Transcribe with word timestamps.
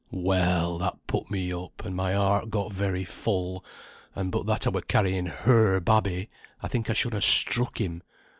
"Well! 0.09 0.79
that 0.79 0.97
put 1.05 1.29
me 1.29 1.53
up, 1.53 1.85
and 1.85 1.95
my 1.95 2.13
heart 2.13 2.49
got 2.49 2.73
very 2.73 3.03
full, 3.03 3.63
and 4.15 4.31
but 4.31 4.47
that 4.47 4.65
I 4.65 4.71
were 4.71 4.81
carrying 4.81 5.27
her 5.27 5.79
babby, 5.79 6.27
I 6.59 6.67
think 6.67 6.89
I 6.89 6.93
should 6.93 7.13
ha' 7.13 7.21
struck 7.21 7.79
him. 7.79 8.01